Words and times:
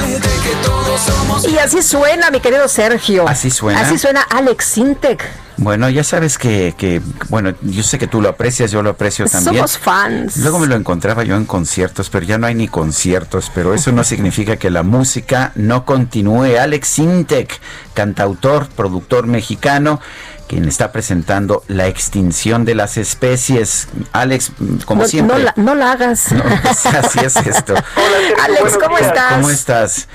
somos. 1.39 1.47
Y 1.47 1.57
así 1.57 1.81
suena, 1.81 2.29
mi 2.31 2.39
querido 2.39 2.67
Sergio. 2.67 3.27
¿Así 3.27 3.49
suena? 3.49 3.81
Así 3.81 3.97
suena 3.97 4.21
Alex 4.21 4.65
Sintek. 4.65 5.27
Bueno, 5.57 5.89
ya 5.89 6.03
sabes 6.03 6.39
que, 6.39 6.73
que, 6.75 7.01
bueno, 7.29 7.53
yo 7.61 7.83
sé 7.83 7.99
que 7.99 8.07
tú 8.07 8.19
lo 8.19 8.29
aprecias, 8.29 8.71
yo 8.71 8.81
lo 8.81 8.89
aprecio 8.89 9.27
también. 9.27 9.57
Somos 9.57 9.77
fans. 9.77 10.37
Luego 10.37 10.57
me 10.57 10.65
lo 10.65 10.75
encontraba 10.75 11.23
yo 11.23 11.35
en 11.35 11.45
conciertos, 11.45 12.09
pero 12.09 12.25
ya 12.25 12.39
no 12.39 12.47
hay 12.47 12.55
ni 12.55 12.67
conciertos, 12.67 13.51
pero 13.53 13.75
eso 13.75 13.91
no 13.91 14.03
significa 14.03 14.55
que 14.55 14.71
la 14.71 14.81
música 14.81 15.51
no 15.53 15.85
continúe. 15.85 16.57
Alex 16.59 16.87
Sintek, 16.87 17.59
cantautor, 17.93 18.69
productor 18.69 19.27
mexicano, 19.27 19.99
quien 20.51 20.67
está 20.67 20.91
presentando 20.91 21.63
La 21.69 21.87
extinción 21.87 22.65
de 22.65 22.75
las 22.75 22.97
especies. 22.97 23.87
Alex, 24.11 24.51
como 24.85 25.03
no, 25.03 25.07
siempre. 25.07 25.37
No 25.37 25.43
la, 25.45 25.53
no 25.55 25.75
la 25.75 25.93
hagas. 25.93 26.29
No, 26.33 26.43
pues, 26.43 26.85
así 26.87 27.19
es 27.23 27.37
esto. 27.47 27.71
Hola, 27.71 28.17
Sergio, 28.27 28.43
Alex, 28.43 28.77
¿cómo 28.77 28.97
días. 28.97 29.07
estás? 29.07 29.33
¿Cómo 29.33 29.49
estás? 29.49 30.09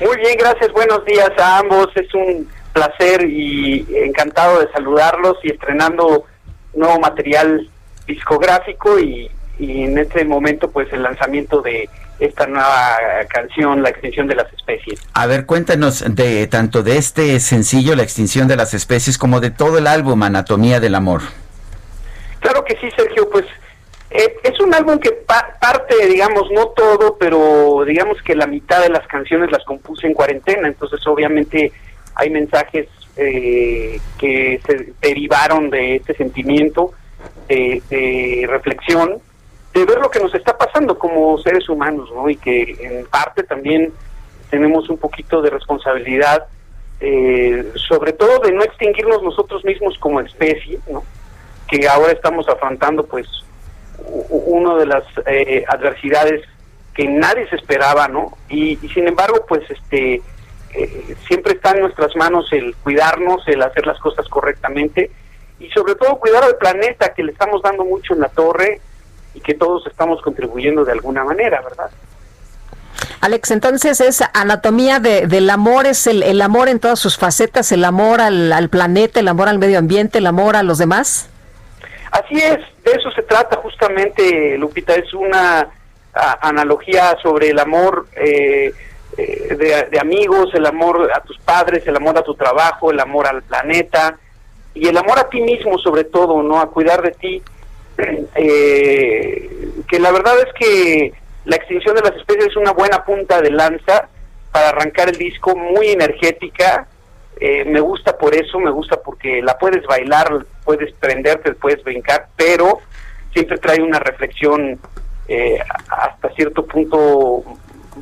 Muy 0.00 0.16
bien, 0.16 0.36
gracias. 0.40 0.72
Buenos 0.72 1.04
días 1.04 1.30
a 1.38 1.58
ambos. 1.58 1.86
Es 1.94 2.12
un 2.14 2.48
placer 2.72 3.30
y 3.30 3.86
encantado 3.94 4.58
de 4.58 4.72
saludarlos 4.72 5.36
y 5.44 5.52
estrenando 5.52 6.24
nuevo 6.74 6.98
material 6.98 7.70
discográfico 8.08 8.98
y, 8.98 9.30
y 9.60 9.84
en 9.84 9.98
este 9.98 10.24
momento 10.24 10.68
pues 10.68 10.92
el 10.92 11.04
lanzamiento 11.04 11.62
de 11.62 11.88
esta 12.18 12.46
nueva 12.46 12.96
canción, 13.28 13.82
La 13.82 13.90
extinción 13.90 14.26
de 14.26 14.34
las 14.36 14.52
especies. 14.52 15.00
A 15.12 15.26
ver, 15.26 15.46
cuéntanos 15.46 16.04
de 16.14 16.46
tanto 16.46 16.82
de 16.82 16.96
este 16.98 17.38
sencillo, 17.40 17.94
La 17.96 18.02
extinción 18.02 18.48
de 18.48 18.56
las 18.56 18.74
especies, 18.74 19.18
como 19.18 19.40
de 19.40 19.50
todo 19.50 19.78
el 19.78 19.86
álbum 19.86 20.22
Anatomía 20.22 20.80
del 20.80 20.94
Amor. 20.94 21.22
Claro 22.40 22.64
que 22.64 22.76
sí, 22.80 22.88
Sergio, 22.96 23.28
pues 23.30 23.44
eh, 24.10 24.36
es 24.44 24.58
un 24.60 24.72
álbum 24.74 24.98
que 24.98 25.10
pa- 25.12 25.56
parte, 25.60 25.94
digamos, 26.06 26.44
no 26.52 26.68
todo, 26.68 27.16
pero 27.18 27.84
digamos 27.86 28.22
que 28.22 28.34
la 28.36 28.46
mitad 28.46 28.80
de 28.82 28.88
las 28.90 29.06
canciones 29.08 29.50
las 29.50 29.64
compuse 29.64 30.06
en 30.06 30.14
cuarentena, 30.14 30.68
entonces 30.68 31.04
obviamente 31.06 31.72
hay 32.14 32.30
mensajes 32.30 32.86
eh, 33.16 34.00
que 34.18 34.60
se 34.66 34.92
derivaron 35.02 35.70
de 35.70 35.96
este 35.96 36.14
sentimiento 36.14 36.92
de, 37.48 37.82
de 37.90 38.46
reflexión, 38.48 39.18
de 39.74 39.84
ver 39.84 39.98
lo 39.98 40.10
que 40.10 40.20
nos 40.20 40.34
está 40.34 40.56
pasando 40.56 40.65
como 40.98 41.38
seres 41.38 41.68
humanos, 41.68 42.10
¿no? 42.14 42.28
Y 42.28 42.36
que 42.36 42.76
en 42.80 43.06
parte 43.06 43.42
también 43.42 43.92
tenemos 44.50 44.88
un 44.88 44.98
poquito 44.98 45.42
de 45.42 45.50
responsabilidad, 45.50 46.46
eh, 47.00 47.72
sobre 47.88 48.12
todo 48.12 48.40
de 48.40 48.52
no 48.52 48.62
extinguirnos 48.62 49.22
nosotros 49.22 49.64
mismos 49.64 49.98
como 49.98 50.20
especie, 50.20 50.78
¿no? 50.88 51.02
que 51.68 51.88
ahora 51.88 52.12
estamos 52.12 52.48
afrontando 52.48 53.04
pues 53.04 53.26
una 53.98 54.76
de 54.76 54.86
las 54.86 55.04
eh, 55.26 55.64
adversidades 55.68 56.42
que 56.94 57.08
nadie 57.08 57.48
se 57.48 57.56
esperaba, 57.56 58.08
¿no? 58.08 58.36
Y, 58.48 58.78
y 58.80 58.88
sin 58.90 59.08
embargo, 59.08 59.44
pues 59.46 59.68
este 59.70 60.22
eh, 60.74 61.16
siempre 61.26 61.54
está 61.54 61.72
en 61.72 61.80
nuestras 61.80 62.14
manos 62.16 62.52
el 62.52 62.74
cuidarnos, 62.76 63.46
el 63.48 63.62
hacer 63.62 63.86
las 63.86 63.98
cosas 63.98 64.28
correctamente 64.28 65.10
y 65.58 65.68
sobre 65.70 65.94
todo 65.94 66.18
cuidar 66.18 66.44
al 66.44 66.56
planeta 66.56 67.14
que 67.14 67.24
le 67.24 67.32
estamos 67.32 67.62
dando 67.62 67.84
mucho 67.84 68.14
en 68.14 68.20
la 68.20 68.28
torre 68.28 68.80
y 69.36 69.40
que 69.40 69.54
todos 69.54 69.86
estamos 69.86 70.20
contribuyendo 70.22 70.84
de 70.84 70.92
alguna 70.92 71.22
manera, 71.24 71.60
¿verdad? 71.62 71.90
Alex, 73.20 73.50
entonces 73.50 74.00
es 74.00 74.22
anatomía 74.34 74.98
de- 74.98 75.26
del 75.26 75.50
amor, 75.50 75.86
es 75.86 76.06
el, 76.06 76.22
el 76.22 76.40
amor 76.40 76.68
en 76.68 76.80
todas 76.80 76.98
sus 76.98 77.18
facetas, 77.18 77.70
el 77.72 77.84
amor 77.84 78.20
al, 78.20 78.52
al 78.52 78.68
planeta, 78.70 79.20
el 79.20 79.28
amor 79.28 79.48
al 79.48 79.58
medio 79.58 79.78
ambiente, 79.78 80.18
el 80.18 80.26
amor 80.26 80.56
a 80.56 80.62
los 80.62 80.78
demás. 80.78 81.28
Así 82.10 82.36
es, 82.36 82.58
de 82.84 82.92
eso 82.92 83.10
se 83.10 83.22
trata 83.22 83.56
justamente, 83.56 84.56
Lupita, 84.58 84.94
es 84.94 85.12
una 85.12 85.68
a- 86.14 86.48
analogía 86.48 87.16
sobre 87.22 87.50
el 87.50 87.58
amor 87.58 88.06
eh, 88.16 88.72
eh, 89.18 89.54
de, 89.56 89.88
de 89.90 90.00
amigos, 90.00 90.54
el 90.54 90.64
amor 90.66 91.10
a 91.14 91.20
tus 91.20 91.38
padres, 91.38 91.86
el 91.86 91.96
amor 91.96 92.16
a 92.18 92.22
tu 92.22 92.34
trabajo, 92.34 92.90
el 92.90 93.00
amor 93.00 93.26
al 93.26 93.42
planeta 93.42 94.18
y 94.74 94.88
el 94.88 94.96
amor 94.96 95.18
a 95.18 95.28
ti 95.28 95.40
mismo 95.40 95.78
sobre 95.78 96.04
todo, 96.04 96.42
¿no? 96.42 96.60
A 96.60 96.70
cuidar 96.70 97.02
de 97.02 97.10
ti. 97.12 97.42
Eh, 97.98 99.70
que 99.88 99.98
la 99.98 100.10
verdad 100.12 100.34
es 100.40 100.52
que 100.58 101.12
la 101.44 101.56
extinción 101.56 101.94
de 101.94 102.02
las 102.02 102.14
especies 102.16 102.46
es 102.48 102.56
una 102.56 102.72
buena 102.72 103.04
punta 103.04 103.40
de 103.40 103.50
lanza 103.50 104.08
para 104.52 104.70
arrancar 104.70 105.08
el 105.08 105.16
disco, 105.16 105.54
muy 105.56 105.88
energética, 105.88 106.86
eh, 107.38 107.64
me 107.66 107.80
gusta 107.80 108.16
por 108.16 108.34
eso, 108.34 108.58
me 108.58 108.70
gusta 108.70 108.96
porque 109.02 109.42
la 109.42 109.58
puedes 109.58 109.84
bailar, 109.86 110.46
puedes 110.64 110.92
prenderte, 110.94 111.52
puedes 111.52 111.82
brincar, 111.84 112.28
pero 112.36 112.80
siempre 113.32 113.58
trae 113.58 113.82
una 113.82 113.98
reflexión 113.98 114.78
eh, 115.28 115.58
hasta 115.88 116.30
cierto 116.34 116.64
punto 116.64 117.42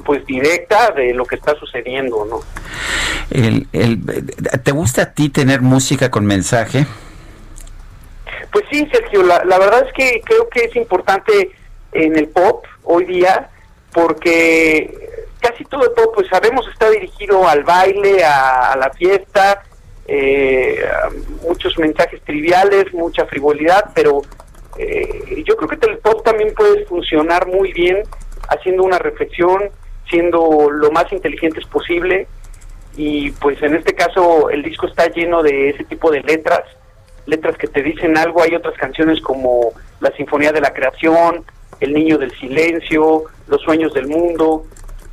pues 0.05 0.25
directa 0.27 0.91
de 0.93 1.15
lo 1.15 1.25
que 1.25 1.37
está 1.37 1.55
sucediendo, 1.57 2.25
¿no? 2.29 2.41
El, 3.31 3.67
el- 3.73 4.01
¿Te 4.63 4.71
gusta 4.73 5.03
a 5.03 5.13
ti 5.13 5.29
tener 5.31 5.61
música 5.61 6.11
con 6.11 6.27
mensaje? 6.27 6.87
Pues 8.55 8.67
sí, 8.71 8.89
Sergio, 8.93 9.25
la, 9.25 9.59
verdad 9.59 9.85
es 9.85 9.93
que 9.95 10.23
creo 10.25 10.49
que 10.49 10.67
es 10.67 10.77
importante 10.77 11.51
en 11.91 12.17
el 12.17 12.29
pop 12.29 12.65
hoy 12.85 13.05
día 13.05 13.51
porque 13.93 15.27
casi 15.41 15.65
todo 15.65 15.83
el 15.83 15.91
pop, 15.91 16.13
pues 16.15 16.29
sabemos, 16.29 16.65
está 16.69 16.89
dirigido 16.89 17.49
al 17.49 17.65
baile, 17.65 18.23
a, 18.23 18.77
la 18.77 18.91
fiesta, 18.91 19.65
eh, 20.07 20.85
muchos 21.43 21.77
mensajes 21.81 22.23
triviales, 22.23 22.95
mucha 22.95 23.27
frivolidad, 23.27 23.91
pero 23.93 24.23
eh, 24.79 25.43
yo 25.45 25.57
creo 25.57 25.69
que 25.69 25.87
el 25.91 25.99
pop 25.99 26.23
también 26.25 26.55
puede 26.55 26.87
funcionar 26.87 27.49
muy 27.49 27.73
bien 27.73 28.05
haciendo 28.51 28.85
una 28.85 29.01
reflexión, 29.01 29.69
siendo 30.09 30.71
lo 30.71 30.93
más 30.93 31.13
inteligentes 31.13 31.67
posible. 31.67 32.29
Y 32.97 33.33
pues 33.33 33.61
en 33.65 33.75
este 33.75 33.95
caso 33.95 34.49
el 34.49 34.63
disco 34.63 34.87
está 34.87 35.09
lleno 35.09 35.43
de 35.43 35.71
ese 35.71 35.83
tipo 35.83 36.13
de 36.13 36.21
letras, 36.21 36.63
letras 37.27 37.57
que 37.57 37.67
te 37.67 37.83
dicen 37.83 38.17
algo, 38.17 38.43
hay 38.43 38.55
otras 38.55 38.77
canciones 38.77 39.21
como 39.21 39.73
La 40.01 40.11
Sinfonía 40.17 40.53
de 40.53 40.61
la 40.61 40.73
Creación, 40.73 41.45
El 41.81 41.95
Niño 41.95 42.19
del 42.19 42.33
Silencio, 42.33 43.25
Los 43.47 43.63
Sueños 43.63 43.95
del 43.95 44.07
Mundo, 44.07 44.65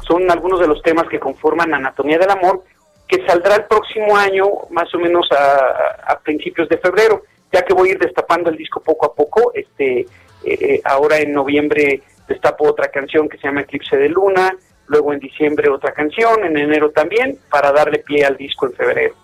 son 0.05 0.29
algunos 0.29 0.59
de 0.59 0.67
los 0.67 0.81
temas 0.81 1.07
que 1.07 1.19
conforman 1.19 1.73
Anatomía 1.73 2.17
del 2.17 2.29
Amor, 2.29 2.63
que 3.07 3.25
saldrá 3.25 3.55
el 3.55 3.66
próximo 3.66 4.16
año, 4.17 4.45
más 4.69 4.94
o 4.95 4.99
menos 4.99 5.27
a, 5.31 6.19
principios 6.23 6.69
de 6.69 6.77
febrero, 6.77 7.23
ya 7.51 7.63
que 7.63 7.73
voy 7.73 7.89
a 7.89 7.91
ir 7.94 7.99
destapando 7.99 8.49
el 8.49 8.57
disco 8.57 8.79
poco 8.81 9.05
a 9.05 9.13
poco, 9.13 9.51
este 9.53 10.05
eh, 10.43 10.81
ahora 10.85 11.19
en 11.19 11.33
noviembre 11.33 12.01
destapo 12.28 12.69
otra 12.69 12.89
canción 12.89 13.28
que 13.28 13.38
se 13.38 13.47
llama 13.47 13.61
Eclipse 13.61 13.97
de 13.97 14.09
Luna, 14.09 14.55
luego 14.88 15.13
en 15.13 15.19
diciembre 15.19 15.69
otra 15.69 15.93
canción, 15.93 16.45
en 16.45 16.57
enero 16.57 16.91
también, 16.91 17.38
para 17.49 17.72
darle 17.72 17.99
pie 17.99 18.25
al 18.25 18.38
disco 18.38 18.67
en 18.67 18.73
febrero. 18.73 19.16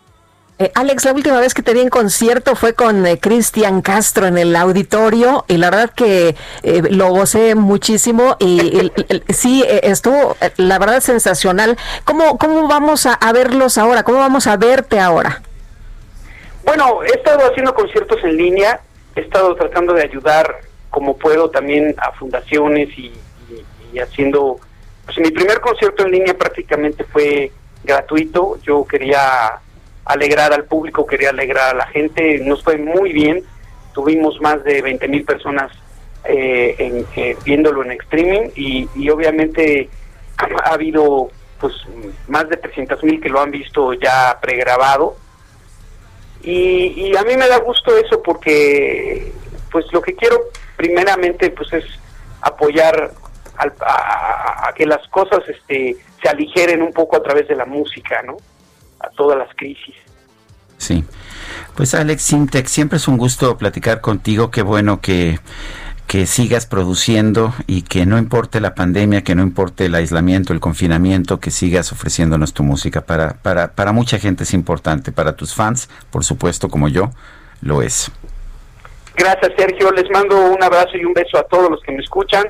Eh, 0.59 0.71
Alex, 0.73 1.05
la 1.05 1.13
última 1.13 1.39
vez 1.39 1.53
que 1.53 1.61
te 1.61 1.71
vi 1.73 1.81
en 1.81 1.89
concierto 1.89 2.55
fue 2.55 2.73
con 2.73 3.05
eh, 3.05 3.19
Cristian 3.19 3.83
Castro 3.83 4.25
en 4.25 4.39
el 4.39 4.55
auditorio 4.55 5.45
y 5.47 5.57
la 5.57 5.69
verdad 5.69 5.91
que 5.91 6.35
eh, 6.63 6.81
lo 6.89 7.09
gocé 7.09 7.53
muchísimo 7.53 8.37
y 8.39 8.91
sí, 9.29 9.63
eh, 9.67 9.81
estuvo 9.83 10.35
la 10.57 10.79
verdad 10.79 10.99
sensacional. 11.01 11.77
¿Cómo, 12.05 12.39
cómo 12.39 12.67
vamos 12.67 13.05
a, 13.05 13.19
verlos 13.33 13.77
ahora? 13.77 14.01
¿Cómo 14.01 14.17
vamos 14.17 14.47
a 14.47 14.57
verte 14.57 14.99
ahora? 14.99 15.43
Bueno, 16.65 17.03
he 17.03 17.11
estado 17.15 17.45
haciendo 17.51 17.75
conciertos 17.75 18.17
en 18.23 18.35
línea, 18.35 18.81
he 19.15 19.21
estado 19.21 19.55
tratando 19.55 19.93
de 19.93 20.01
ayudar 20.03 20.61
como 20.89 21.17
puedo 21.17 21.51
también 21.51 21.93
a 21.99 22.11
fundaciones 22.13 22.89
y, 22.97 23.11
y- 23.51 23.65
y 23.93 23.99
haciendo, 23.99 24.59
pues 25.05 25.19
mi 25.19 25.29
primer 25.29 25.61
concierto 25.61 26.03
en 26.03 26.11
línea 26.13 26.35
prácticamente 26.35 27.03
fue 27.03 27.51
gratuito, 27.83 28.57
yo 28.63 28.83
quería 28.85 29.59
alegrar 30.07 30.53
al 30.53 30.65
público, 30.65 31.05
quería 31.05 31.29
alegrar 31.29 31.75
a 31.75 31.77
la 31.77 31.87
gente, 31.87 32.39
nos 32.39 32.63
fue 32.63 32.77
muy 32.77 33.11
bien, 33.13 33.43
tuvimos 33.93 34.39
más 34.41 34.63
de 34.63 34.81
20 34.81 35.07
mil 35.07 35.23
personas 35.25 35.71
eh, 36.25 36.75
en- 36.79 37.05
eh, 37.15 37.37
viéndolo 37.45 37.83
en 37.83 37.91
streaming 37.93 38.49
y, 38.55 39.09
obviamente 39.09 39.89
ha 40.37 40.73
habido 40.73 41.29
pues 41.59 41.73
más 42.27 42.47
de 42.49 42.57
300 42.57 43.03
mil 43.03 43.19
que 43.19 43.29
lo 43.29 43.39
han 43.41 43.49
visto 43.49 43.93
ya 43.93 44.37
pregrabado 44.39 45.15
y, 46.43 47.09
y 47.09 47.15
a 47.17 47.23
mí 47.23 47.35
me 47.35 47.47
da 47.47 47.57
gusto 47.59 47.97
eso 47.97 48.21
porque 48.21 49.31
pues 49.71 49.85
lo 49.91 50.01
que 50.01 50.15
quiero 50.15 50.39
primeramente 50.75 51.49
pues 51.49 51.73
es 51.73 51.85
apoyar 52.41 53.11
a, 53.57 54.71
que 54.75 54.85
las 54.85 55.07
cosas 55.07 55.39
este, 55.47 55.97
se 56.21 56.29
aligeren 56.29 56.83
un 56.83 56.93
poco 56.93 57.15
a 57.17 57.23
través 57.23 57.47
de 57.47 57.55
la 57.55 57.65
música, 57.65 58.21
¿no? 58.21 58.37
A 58.99 59.09
todas 59.09 59.37
las 59.37 59.49
crisis. 59.55 59.95
Sí. 60.77 61.03
Pues 61.75 61.93
Alex 61.93 62.21
Sintek, 62.21 62.67
siempre 62.67 62.97
es 62.97 63.07
un 63.07 63.17
gusto 63.17 63.57
platicar 63.57 64.01
contigo. 64.01 64.51
Qué 64.51 64.61
bueno 64.61 65.01
que, 65.01 65.39
que 66.07 66.25
sigas 66.25 66.65
produciendo 66.65 67.53
y 67.67 67.83
que 67.83 68.05
no 68.05 68.17
importe 68.17 68.61
la 68.61 68.75
pandemia, 68.75 69.23
que 69.23 69.35
no 69.35 69.43
importe 69.43 69.85
el 69.85 69.95
aislamiento, 69.95 70.53
el 70.53 70.59
confinamiento, 70.59 71.39
que 71.39 71.51
sigas 71.51 71.91
ofreciéndonos 71.91 72.53
tu 72.53 72.63
música. 72.63 73.01
Para, 73.01 73.33
para, 73.41 73.73
para 73.73 73.91
mucha 73.91 74.17
gente 74.17 74.43
es 74.43 74.53
importante, 74.53 75.11
para 75.11 75.35
tus 75.35 75.53
fans, 75.53 75.89
por 76.11 76.23
supuesto, 76.23 76.69
como 76.69 76.87
yo, 76.87 77.11
lo 77.61 77.81
es. 77.81 78.11
Gracias, 79.15 79.51
Sergio. 79.57 79.91
Les 79.91 80.09
mando 80.11 80.51
un 80.51 80.63
abrazo 80.63 80.95
y 80.95 81.03
un 81.03 81.13
beso 81.13 81.37
a 81.37 81.43
todos 81.43 81.69
los 81.69 81.81
que 81.81 81.91
me 81.91 82.03
escuchan. 82.03 82.45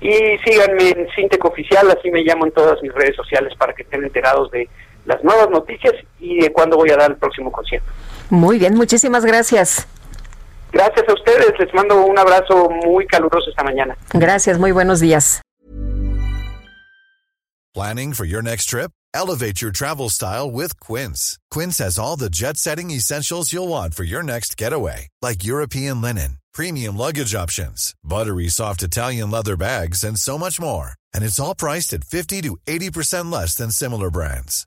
Y 0.00 0.38
síganme 0.44 0.88
en 0.88 1.08
Sintec 1.14 1.44
Oficial, 1.44 1.88
así 1.90 2.10
me 2.10 2.22
llamo 2.22 2.46
en 2.46 2.52
todas 2.52 2.82
mis 2.82 2.92
redes 2.92 3.14
sociales 3.14 3.52
para 3.56 3.72
que 3.72 3.82
estén 3.82 4.02
enterados 4.02 4.50
de 4.50 4.68
las 5.04 5.22
nuevas 5.24 5.50
noticias 5.50 5.92
y 6.20 6.40
de 6.40 6.52
cuándo 6.52 6.76
voy 6.76 6.90
a 6.90 6.96
dar 6.96 7.10
el 7.10 7.16
próximo 7.16 7.50
concierto. 7.50 7.90
Muy 8.30 8.58
bien, 8.58 8.74
muchísimas 8.74 9.24
gracias. 9.24 9.86
Gracias 10.72 11.06
a 11.06 11.12
ustedes, 11.12 11.52
les 11.58 11.72
mando 11.74 12.06
un 12.06 12.18
abrazo 12.18 12.70
muy 12.86 13.06
caluroso 13.06 13.50
esta 13.50 13.62
mañana. 13.62 13.96
Gracias, 14.14 14.58
muy 14.58 14.72
buenos 14.72 15.00
días. 15.00 15.42
Planning 17.74 18.12
for 18.12 18.26
your 18.26 18.42
next 18.42 18.66
trip? 18.66 18.90
Elevate 19.14 19.60
your 19.62 19.70
travel 19.70 20.08
style 20.10 20.50
with 20.50 20.78
Quince. 20.80 21.38
Quince 21.50 21.78
has 21.78 21.98
all 21.98 22.16
the 22.16 22.30
jet-setting 22.30 22.90
essentials 22.90 23.52
you'll 23.52 23.68
want 23.68 23.94
for 23.94 24.04
your 24.04 24.22
next 24.22 24.56
getaway, 24.58 25.08
like 25.22 25.44
European 25.44 26.00
linen, 26.00 26.38
premium 26.52 26.96
luggage 26.96 27.34
options, 27.34 27.94
buttery 28.02 28.48
soft 28.48 28.82
Italian 28.82 29.30
leather 29.30 29.56
bags, 29.56 30.04
and 30.04 30.18
so 30.18 30.38
much 30.38 30.60
more. 30.60 30.92
And 31.14 31.24
it's 31.24 31.40
all 31.40 31.54
priced 31.54 31.92
at 31.92 32.04
50 32.04 32.42
to 32.42 32.56
80% 32.66 33.32
less 33.32 33.54
than 33.54 33.70
similar 33.70 34.10
brands. 34.10 34.66